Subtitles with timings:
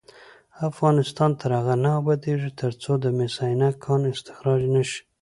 [0.69, 4.99] افغانستان تر هغو نه ابادیږي، ترڅو د مس عینک کان استخراج نشي.